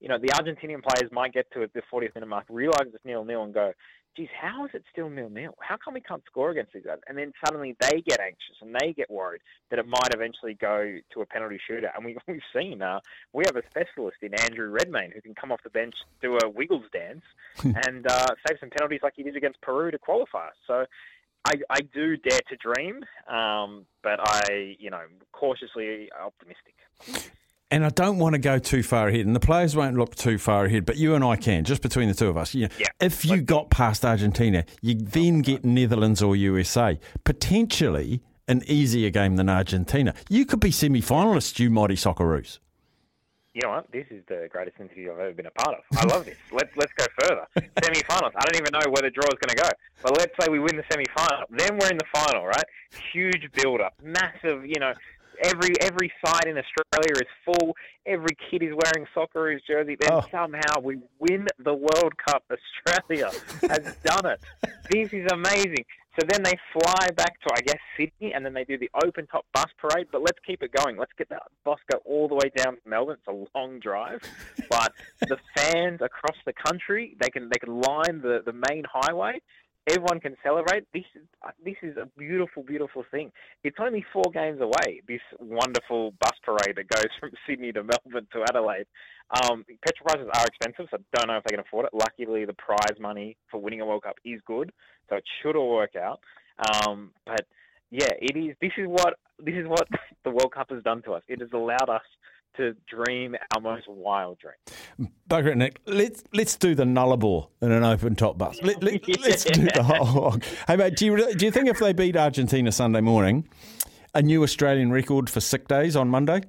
You 0.00 0.08
know, 0.08 0.18
the 0.18 0.28
Argentinian 0.28 0.82
players 0.82 1.10
might 1.12 1.32
get 1.32 1.50
to 1.52 1.62
it 1.62 1.72
the 1.72 1.82
40th 1.92 2.14
minute 2.14 2.28
mark, 2.28 2.44
realize 2.48 2.86
it's 2.86 3.04
nil 3.04 3.24
nil, 3.24 3.44
and 3.44 3.54
go, 3.54 3.72
geez, 4.16 4.28
how 4.40 4.64
is 4.64 4.70
it 4.74 4.84
still 4.92 5.10
nil 5.10 5.28
nil? 5.28 5.54
How 5.60 5.76
come 5.76 5.94
we 5.94 6.00
can't 6.00 6.22
score 6.26 6.50
against 6.50 6.72
these 6.72 6.84
guys? 6.84 6.98
And 7.08 7.18
then 7.18 7.32
suddenly 7.44 7.76
they 7.80 8.00
get 8.00 8.20
anxious 8.20 8.56
and 8.60 8.74
they 8.74 8.92
get 8.92 9.10
worried 9.10 9.40
that 9.70 9.78
it 9.78 9.86
might 9.86 10.14
eventually 10.14 10.54
go 10.54 10.98
to 11.12 11.20
a 11.20 11.26
penalty 11.26 11.58
shooter. 11.66 11.90
And 11.94 12.04
we, 12.04 12.16
we've 12.28 12.40
seen 12.54 12.82
uh, 12.82 13.00
we 13.32 13.44
have 13.46 13.56
a 13.56 13.62
specialist 13.68 14.18
in 14.22 14.34
Andrew 14.34 14.70
Redmayne 14.70 15.12
who 15.12 15.20
can 15.20 15.34
come 15.34 15.52
off 15.52 15.62
the 15.62 15.70
bench, 15.70 15.94
do 16.22 16.38
a 16.38 16.48
Wiggles 16.48 16.84
dance, 16.92 17.24
and 17.64 18.06
uh, 18.06 18.26
save 18.46 18.58
some 18.60 18.70
penalties 18.70 19.00
like 19.02 19.14
he 19.16 19.22
did 19.22 19.36
against 19.36 19.60
Peru 19.60 19.90
to 19.90 19.98
qualify. 19.98 20.48
So. 20.66 20.86
I, 21.46 21.56
I 21.68 21.80
do 21.92 22.16
dare 22.16 22.40
to 22.48 22.56
dream, 22.56 23.04
um, 23.28 23.84
but 24.02 24.18
I, 24.18 24.76
you 24.78 24.88
know, 24.88 25.02
cautiously 25.32 26.08
optimistic. 26.18 27.34
And 27.74 27.84
I 27.84 27.88
don't 27.88 28.20
want 28.20 28.34
to 28.34 28.38
go 28.38 28.60
too 28.60 28.84
far 28.84 29.08
ahead, 29.08 29.26
and 29.26 29.34
the 29.34 29.40
players 29.40 29.74
won't 29.74 29.96
look 29.96 30.14
too 30.14 30.38
far 30.38 30.66
ahead, 30.66 30.86
but 30.86 30.96
you 30.96 31.16
and 31.16 31.24
I 31.24 31.34
can, 31.34 31.64
just 31.64 31.82
between 31.82 32.06
the 32.06 32.14
two 32.14 32.28
of 32.28 32.36
us. 32.36 32.54
You 32.54 32.68
know, 32.68 32.74
yeah. 32.78 32.86
If 33.00 33.24
you 33.24 33.42
got 33.42 33.68
past 33.68 34.04
Argentina, 34.04 34.64
you 34.80 34.94
then 34.94 35.42
get 35.42 35.64
Netherlands 35.64 36.22
or 36.22 36.36
USA. 36.36 37.00
Potentially 37.24 38.22
an 38.46 38.62
easier 38.68 39.10
game 39.10 39.34
than 39.34 39.48
Argentina. 39.48 40.14
You 40.28 40.46
could 40.46 40.60
be 40.60 40.70
semi 40.70 41.00
finalists, 41.00 41.58
you 41.58 41.68
mighty 41.68 41.96
Socceroos. 41.96 42.60
You 43.54 43.62
know 43.64 43.70
what? 43.70 43.90
This 43.90 44.06
is 44.08 44.22
the 44.28 44.48
greatest 44.52 44.78
interview 44.78 45.10
I've 45.10 45.18
ever 45.18 45.32
been 45.32 45.46
a 45.46 45.50
part 45.50 45.76
of. 45.76 45.98
I 45.98 46.04
love 46.04 46.26
this. 46.26 46.36
Let's 46.52 46.70
let's 46.76 46.92
go 46.96 47.06
further. 47.22 47.44
Semi-finals. 47.82 48.34
I 48.36 48.44
don't 48.44 48.56
even 48.56 48.70
know 48.72 48.88
where 48.92 49.02
the 49.02 49.10
draw 49.10 49.26
is 49.26 49.38
going 49.40 49.56
to 49.56 49.62
go. 49.62 49.68
But 50.00 50.16
let's 50.16 50.32
say 50.40 50.48
we 50.48 50.60
win 50.60 50.76
the 50.76 50.84
semi-final. 50.92 51.46
Then 51.50 51.76
we're 51.76 51.90
in 51.90 51.98
the 51.98 52.06
final, 52.14 52.46
right? 52.46 52.64
Huge 53.12 53.50
build-up, 53.52 53.94
massive. 54.00 54.64
You 54.64 54.78
know, 54.78 54.92
every 55.42 55.74
every 55.80 56.12
side 56.24 56.46
in 56.46 56.56
Australia 56.58 57.14
is 57.16 57.28
full. 57.44 57.74
Every 58.06 58.36
kid 58.50 58.62
is 58.62 58.70
wearing 58.70 59.06
Socceroos 59.16 59.60
jersey. 59.66 59.96
Then 59.98 60.12
oh. 60.12 60.24
somehow 60.30 60.80
we 60.82 60.98
win 61.18 61.46
the 61.58 61.74
World 61.74 62.16
Cup. 62.26 62.44
Australia 62.86 63.30
has 63.62 63.96
done 64.04 64.26
it. 64.26 64.40
This 64.90 65.12
is 65.12 65.26
amazing. 65.32 65.84
So 66.18 66.24
then 66.28 66.44
they 66.44 66.54
fly 66.72 67.08
back 67.16 67.40
to, 67.40 67.50
I 67.52 67.60
guess, 67.60 67.80
Sydney, 67.96 68.34
and 68.34 68.46
then 68.46 68.54
they 68.54 68.62
do 68.62 68.78
the 68.78 68.90
open 69.04 69.26
top 69.26 69.44
bus 69.52 69.66
parade. 69.78 70.06
But 70.12 70.20
let's 70.20 70.38
keep 70.46 70.62
it 70.62 70.70
going. 70.72 70.96
Let's 70.96 71.12
get 71.18 71.28
that 71.30 71.42
bus 71.64 71.78
go 71.90 71.98
all 72.04 72.28
the 72.28 72.36
way 72.36 72.50
down 72.56 72.74
to 72.74 72.88
Melbourne. 72.88 73.16
It's 73.18 73.26
a 73.26 73.58
long 73.58 73.80
drive, 73.80 74.20
but 74.70 74.92
the 75.22 75.38
fans 75.56 76.00
across 76.02 76.36
the 76.46 76.52
country 76.52 77.16
they 77.20 77.30
can 77.30 77.50
they 77.52 77.58
can 77.58 77.80
line 77.80 78.20
the 78.22 78.42
the 78.44 78.52
main 78.52 78.84
highway 78.92 79.40
everyone 79.88 80.20
can 80.20 80.36
celebrate. 80.42 80.86
This 80.92 81.04
is 81.14 81.22
uh, 81.42 81.50
this 81.64 81.76
is 81.82 81.96
a 81.96 82.06
beautiful, 82.18 82.62
beautiful 82.62 83.04
thing. 83.10 83.30
It's 83.62 83.76
only 83.80 84.04
four 84.12 84.24
games 84.32 84.60
away. 84.60 85.02
This 85.06 85.20
wonderful 85.38 86.12
bus 86.20 86.32
parade 86.44 86.76
that 86.76 86.88
goes 86.88 87.10
from 87.20 87.30
Sydney 87.46 87.72
to 87.72 87.82
Melbourne 87.82 88.26
to 88.32 88.44
Adelaide. 88.48 88.86
Um, 89.30 89.64
petrol 89.84 90.06
prices 90.06 90.28
are 90.34 90.46
expensive, 90.46 90.86
so 90.90 90.98
I 90.98 91.16
don't 91.16 91.28
know 91.28 91.38
if 91.38 91.44
they 91.44 91.56
can 91.56 91.60
afford 91.60 91.86
it. 91.86 91.94
Luckily, 91.94 92.44
the 92.44 92.54
prize 92.54 92.98
money 93.00 93.36
for 93.50 93.60
winning 93.60 93.80
a 93.80 93.86
World 93.86 94.02
Cup 94.02 94.16
is 94.24 94.40
good, 94.46 94.72
so 95.08 95.16
it 95.16 95.24
should 95.42 95.56
all 95.56 95.74
work 95.74 95.96
out. 95.96 96.20
Um, 96.86 97.10
but 97.26 97.46
yeah, 97.90 98.12
it 98.20 98.36
is. 98.36 98.56
This 98.60 98.72
is 98.78 98.86
what 98.86 99.14
this 99.38 99.54
is 99.54 99.66
what 99.66 99.88
the 100.24 100.30
World 100.30 100.52
Cup 100.54 100.70
has 100.70 100.82
done 100.82 101.02
to 101.02 101.12
us. 101.12 101.22
It 101.28 101.40
has 101.40 101.50
allowed 101.52 101.88
us 101.88 102.02
to 102.56 102.74
dream 102.86 103.36
our 103.54 103.60
most 103.60 103.88
wild 103.88 104.38
dream. 104.38 105.10
Bugger 105.28 105.52
it, 105.52 105.56
Nick. 105.56 105.80
Let's 105.86 106.22
let's 106.32 106.56
do 106.56 106.74
the 106.74 106.84
Nullarbor 106.84 107.48
in 107.60 107.72
an 107.72 107.84
open 107.84 108.14
top 108.14 108.38
bus. 108.38 108.58
Let, 108.62 108.82
let, 108.82 109.02
do 109.02 109.14
the 109.14 109.82
whole 109.82 110.04
hog. 110.04 110.44
Hey 110.66 110.76
mate, 110.76 110.96
do 110.96 111.06
you 111.06 111.34
do 111.34 111.44
you 111.44 111.50
think 111.50 111.68
if 111.68 111.78
they 111.78 111.92
beat 111.92 112.16
Argentina 112.16 112.70
Sunday 112.72 113.00
morning, 113.00 113.48
a 114.14 114.22
new 114.22 114.42
Australian 114.42 114.92
record 114.92 115.28
for 115.30 115.40
sick 115.40 115.68
days 115.68 115.96
on 115.96 116.08
Monday? 116.08 116.42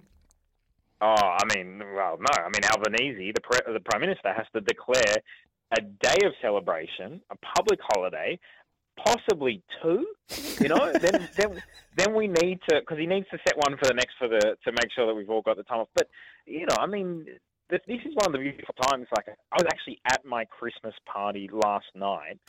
Oh, 1.02 1.08
I 1.08 1.42
mean, 1.56 1.80
well, 1.94 2.18
no. 2.18 2.44
I 2.44 2.46
mean, 2.46 2.64
Albanese, 2.72 3.34
the 3.34 3.42
pre- 3.42 3.74
the 3.74 3.80
prime 3.80 4.02
minister, 4.02 4.34
has 4.34 4.46
to 4.54 4.62
declare 4.62 5.16
a 5.78 5.82
day 5.82 6.26
of 6.26 6.34
celebration, 6.42 7.22
a 7.30 7.36
public 7.56 7.80
holiday, 7.94 8.40
possibly 8.98 9.62
two. 9.82 10.06
You 10.60 10.70
know, 10.70 10.92
then 11.02 11.30
then 11.38 11.64
then 11.98 12.14
we 12.14 12.28
need 12.28 12.60
to 12.70 12.80
because 12.80 12.98
he 12.98 13.06
needs 13.06 13.28
to 13.32 13.38
set 13.48 13.58
one 13.58 13.78
for 13.78 13.86
the 13.86 13.94
next 13.94 14.16
for 14.18 14.28
the 14.28 14.58
to 14.64 14.72
make 14.72 14.92
sure 14.96 15.08
that 15.08 15.16
we've 15.16 15.30
all 15.30 15.42
got 15.42 15.58
the 15.58 15.64
time 15.64 15.80
off. 15.80 15.90
But 15.94 16.08
you 16.46 16.66
know, 16.66 16.78
I 16.80 16.88
mean, 16.88 17.26
this, 17.70 17.82
this 17.88 18.00
is 18.06 18.14
one 18.16 18.28
of 18.28 18.32
the 18.34 18.40
beautiful 18.40 18.76
times. 18.90 19.08
Like 19.16 19.28
I 19.28 19.56
was 19.56 19.66
actually 19.68 20.00
at 20.06 20.26
my 20.26 20.46
Christmas 20.46 20.94
party 21.12 21.50
last 21.52 21.88
night 21.96 22.40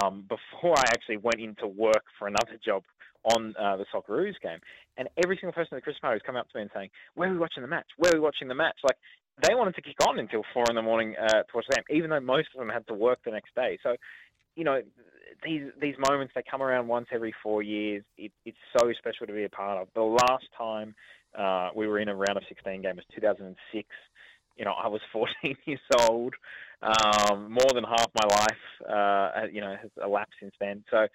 um, 0.00 0.24
before 0.28 0.78
I 0.78 0.84
actually 0.88 1.18
went 1.18 1.40
into 1.40 1.66
work 1.66 2.04
for 2.18 2.28
another 2.28 2.58
job 2.64 2.82
on 3.34 3.54
uh, 3.58 3.76
the 3.76 3.84
Socceroos 3.92 4.34
game, 4.42 4.58
and 4.96 5.08
every 5.22 5.36
single 5.36 5.52
person 5.52 5.74
at 5.74 5.78
the 5.78 5.82
Christmas 5.82 6.00
party 6.00 6.14
was 6.16 6.22
coming 6.24 6.40
up 6.40 6.48
to 6.50 6.56
me 6.58 6.62
and 6.62 6.70
saying, 6.74 6.90
"Where 7.14 7.28
are 7.28 7.32
we 7.32 7.38
watching 7.38 7.62
the 7.62 7.68
match? 7.68 7.86
Where 7.96 8.12
are 8.12 8.16
we 8.16 8.20
watching 8.20 8.48
the 8.48 8.54
match?" 8.54 8.78
Like 8.82 8.96
they 9.46 9.54
wanted 9.54 9.74
to 9.76 9.82
kick 9.82 9.96
on 10.06 10.18
until 10.18 10.42
four 10.52 10.64
in 10.68 10.74
the 10.74 10.82
morning 10.82 11.14
uh, 11.16 11.42
to 11.42 11.52
watch 11.54 11.66
the 11.68 11.76
game, 11.76 11.96
even 11.96 12.10
though 12.10 12.20
most 12.20 12.48
of 12.54 12.58
them 12.58 12.68
had 12.68 12.86
to 12.88 12.94
work 12.94 13.20
the 13.24 13.30
next 13.30 13.54
day. 13.54 13.78
So, 13.82 13.96
you 14.58 14.64
know, 14.64 14.82
these 15.44 15.62
these 15.80 15.94
moments 16.10 16.32
they 16.34 16.42
come 16.50 16.62
around 16.62 16.88
once 16.88 17.06
every 17.12 17.32
four 17.42 17.62
years. 17.62 18.02
It, 18.16 18.32
it's 18.44 18.58
so 18.76 18.92
special 18.98 19.26
to 19.28 19.32
be 19.32 19.44
a 19.44 19.48
part 19.48 19.80
of. 19.80 19.88
The 19.94 20.02
last 20.02 20.46
time 20.56 20.96
uh, 21.38 21.70
we 21.76 21.86
were 21.86 22.00
in 22.00 22.08
a 22.08 22.14
round 22.14 22.36
of 22.36 22.42
16 22.48 22.82
game 22.82 22.96
was 22.96 23.04
2006. 23.14 23.88
You 24.56 24.64
know, 24.64 24.72
I 24.72 24.88
was 24.88 25.00
14 25.12 25.56
years 25.64 25.80
old. 26.08 26.34
Um, 26.82 27.52
more 27.52 27.70
than 27.72 27.84
half 27.84 28.06
my 28.20 28.36
life, 28.36 28.88
uh, 28.88 29.46
you 29.52 29.60
know, 29.60 29.76
has 29.80 29.90
elapsed 30.02 30.34
since 30.40 30.54
then. 30.60 30.84
So 30.90 31.06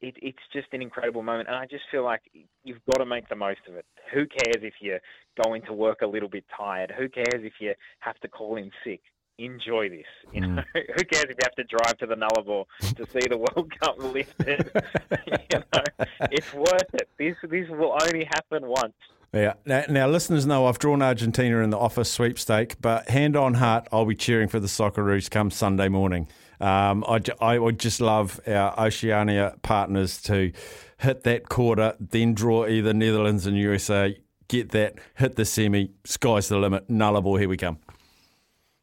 it, 0.00 0.14
it's 0.20 0.38
just 0.52 0.66
an 0.72 0.82
incredible 0.82 1.22
moment, 1.22 1.48
and 1.48 1.56
I 1.56 1.66
just 1.66 1.84
feel 1.90 2.04
like 2.04 2.22
you've 2.64 2.84
got 2.92 2.98
to 2.98 3.06
make 3.06 3.28
the 3.28 3.36
most 3.36 3.60
of 3.68 3.74
it. 3.76 3.86
Who 4.12 4.26
cares 4.26 4.62
if 4.62 4.74
you're 4.80 5.00
going 5.44 5.62
to 5.62 5.72
work 5.72 6.02
a 6.02 6.06
little 6.06 6.28
bit 6.28 6.44
tired? 6.56 6.92
Who 6.96 7.08
cares 7.08 7.42
if 7.44 7.54
you 7.60 7.74
have 8.00 8.18
to 8.20 8.28
call 8.28 8.56
in 8.56 8.70
sick? 8.84 9.00
Enjoy 9.38 9.88
this. 9.88 10.06
You 10.32 10.40
know, 10.42 10.62
mm. 10.62 10.64
who 10.96 11.04
cares 11.04 11.24
if 11.24 11.30
you 11.30 11.36
have 11.42 11.54
to 11.54 11.64
drive 11.64 11.98
to 11.98 12.06
the 12.06 12.14
Nullarbor 12.14 12.64
to 12.96 13.06
see 13.10 13.26
the 13.28 13.38
World 13.38 13.72
Cup 13.80 13.96
lifted? 13.98 14.70
you 15.52 15.58
know, 15.58 16.06
it's 16.30 16.52
worth 16.52 16.94
it. 16.94 17.08
This 17.18 17.36
this 17.42 17.68
will 17.68 17.96
only 18.02 18.24
happen 18.24 18.66
once. 18.66 18.94
Yeah. 19.32 19.54
Now, 19.66 19.84
now, 19.88 20.06
listeners 20.06 20.46
know 20.46 20.66
I've 20.66 20.78
drawn 20.78 21.02
Argentina 21.02 21.58
in 21.58 21.70
the 21.70 21.78
office 21.78 22.10
sweepstake, 22.10 22.80
but 22.80 23.08
hand 23.08 23.36
on 23.36 23.54
heart, 23.54 23.88
I'll 23.90 24.04
be 24.04 24.14
cheering 24.14 24.48
for 24.48 24.60
the 24.60 24.68
Socceroos 24.68 25.28
come 25.28 25.50
Sunday 25.50 25.88
morning. 25.88 26.28
Um, 26.60 27.04
I, 27.08 27.20
I 27.40 27.58
would 27.58 27.80
just 27.80 28.00
love 28.00 28.38
our 28.46 28.78
Oceania 28.78 29.56
partners 29.62 30.22
to 30.22 30.52
hit 30.98 31.24
that 31.24 31.48
quarter, 31.48 31.96
then 31.98 32.34
draw 32.34 32.66
either 32.66 32.94
Netherlands 32.94 33.44
and 33.44 33.56
USA, 33.56 34.16
get 34.46 34.70
that, 34.70 34.94
hit 35.16 35.34
the 35.34 35.44
semi, 35.44 35.90
sky's 36.04 36.48
the 36.48 36.56
limit, 36.56 36.88
Nullarbor, 36.88 37.38
here 37.40 37.48
we 37.48 37.56
come. 37.56 37.78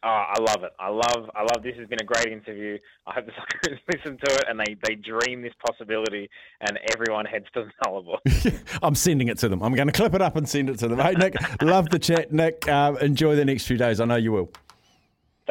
Oh, 0.04 0.08
I 0.08 0.40
love 0.40 0.64
it. 0.64 0.72
I 0.80 0.90
love, 0.90 1.30
I 1.36 1.42
love. 1.42 1.62
This 1.62 1.76
has 1.78 1.88
been 1.88 2.00
a 2.02 2.06
great 2.06 2.28
interview. 2.28 2.78
I 3.06 3.14
hope 3.14 3.28
the 3.28 3.32
Socceroos 3.70 3.80
listen 3.94 4.18
to 4.18 4.34
it 4.34 4.46
and 4.50 4.60
they, 4.60 4.76
they 4.84 4.96
dream 4.96 5.44
this 5.44 5.54
possibility, 5.64 6.28
and 6.60 6.80
everyone 6.92 7.26
heads 7.26 7.46
to 7.54 7.66
the 7.66 7.72
Nullarbor. 7.86 8.80
I'm 8.84 8.96
sending 8.96 9.28
it 9.28 9.38
to 9.40 9.50
them. 9.50 9.62
I'm 9.62 9.76
going 9.76 9.88
to 9.88 9.94
clip 9.94 10.16
it 10.16 10.22
up 10.22 10.36
and 10.36 10.50
send 10.50 10.72
it 10.72 10.80
to 10.80 10.88
them. 10.88 10.98
Hey, 10.98 11.14
Nick, 11.14 11.36
love 11.62 11.90
the 11.90 12.00
chat, 12.00 12.32
Nick. 12.32 12.68
Uh, 12.68 12.96
enjoy 13.00 13.36
the 13.36 13.46
next 13.46 13.68
few 13.68 13.78
days. 13.78 14.00
I 14.00 14.06
know 14.06 14.16
you 14.16 14.32
will. 14.32 14.52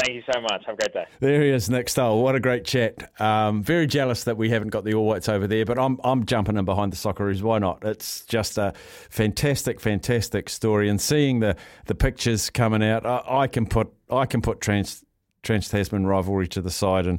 Thank 0.01 0.15
you 0.15 0.23
so 0.33 0.41
much. 0.41 0.65
Have 0.65 0.75
a 0.75 0.79
great 0.79 0.93
day. 0.95 1.05
There 1.21 1.43
he 1.43 1.51
is, 1.51 1.69
Nick 1.69 1.89
Stoll. 1.91 2.23
What 2.23 2.35
a 2.35 2.41
great 2.41 2.65
chat. 2.65 3.11
Um, 3.21 3.63
very 3.63 3.87
jealous 3.87 4.25
that 4.25 4.37
we 4.39 4.49
haven't 4.49 4.71
got 4.71 4.85
the 4.85 4.95
All 4.95 5.05
Whites 5.05 5.29
over 5.29 5.47
there, 5.47 5.67
but 5.67 5.79
I'm 5.79 6.01
I'm 6.03 6.25
jumping 6.25 6.57
in 6.57 6.65
behind 6.65 6.93
the 6.93 6.97
Socceroos. 6.97 7.43
Why 7.43 7.59
not? 7.59 7.85
It's 7.85 8.25
just 8.25 8.57
a 8.57 8.73
fantastic, 9.11 9.79
fantastic 9.79 10.49
story, 10.49 10.89
and 10.89 11.01
seeing 11.01 11.41
the 11.41 11.55
the 11.87 11.95
pictures 11.95 12.49
coming 12.49 12.83
out, 12.83 13.05
I, 13.05 13.23
I 13.27 13.47
can 13.47 13.67
put 13.67 13.93
I 14.09 14.25
can 14.25 14.41
put 14.41 14.61
trans 14.61 15.05
Trans 15.43 15.69
Tasman 15.69 16.07
rivalry 16.07 16.47
to 16.49 16.61
the 16.61 16.71
side 16.71 17.07
and 17.07 17.19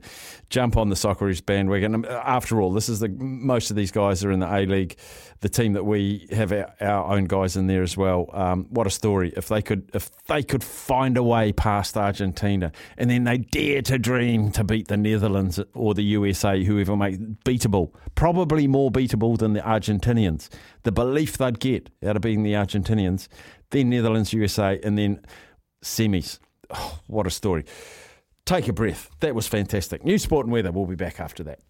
jump 0.50 0.78
on 0.78 0.90
the 0.90 0.96
Socceroos 0.96 1.44
bandwagon. 1.44 1.96
Um, 1.96 2.06
after 2.06 2.62
all, 2.62 2.72
this 2.72 2.88
is 2.88 3.00
the 3.00 3.10
most 3.10 3.72
of 3.72 3.76
these 3.76 3.92
guys 3.92 4.24
are 4.24 4.32
in 4.32 4.40
the 4.40 4.54
A 4.54 4.66
League, 4.66 4.96
the 5.40 5.50
team 5.50 5.74
that 5.74 5.86
we 5.86 6.28
have 6.32 6.52
our, 6.52 7.12
own 7.12 7.26
guys 7.26 7.58
in 7.58 7.66
there 7.66 7.82
as 7.82 7.98
well. 7.98 8.30
Um, 8.32 8.68
what 8.70 8.86
a 8.86 8.92
story! 8.92 9.34
If 9.36 9.48
they 9.48 9.62
could, 9.62 9.90
if 9.94 10.12
they 10.26 10.44
could 10.44 10.64
find 10.64 11.18
a 11.18 11.24
way 11.24 11.52
past 11.52 11.98
Argentina, 11.98 12.72
and 12.98 13.10
then 13.10 13.24
they 13.24 13.40
dare 13.40 13.82
to 13.84 13.98
dream 13.98 14.52
to 14.52 14.64
beat 14.64 14.88
the 14.88 14.98
Netherlands 14.98 15.60
or 15.74 15.96
the 15.96 16.04
USA, 16.04 16.64
whoever 16.64 16.96
make 16.96 17.20
beatable, 17.44 17.92
probably 18.14 18.68
more 18.68 18.92
beatable 18.92 19.38
than 19.38 19.54
the 19.54 19.62
Argentinians. 19.62 20.48
The 20.84 20.92
belief 20.92 21.38
they'd 21.40 21.60
get 21.60 21.90
out 22.06 22.16
of 22.16 22.22
being 22.22 22.44
the 22.44 22.54
Argentinians, 22.54 23.28
then 23.72 23.90
Netherlands, 23.90 24.32
USA, 24.32 24.80
and 24.84 24.98
then 24.98 25.26
semis. 25.84 26.38
Oh, 26.70 27.00
what 27.08 27.26
a 27.26 27.32
story. 27.32 27.66
Take 28.52 28.68
a 28.68 28.74
breath. 28.74 29.10
That 29.22 29.34
was 29.34 29.48
fantastic. 29.48 30.04
New 30.04 30.18
sport 30.18 30.46
and 30.46 30.52
weather. 30.52 30.74
We'll 30.74 30.86
be 30.86 30.98
back 30.98 31.22
after 31.22 31.42
that. 31.44 31.62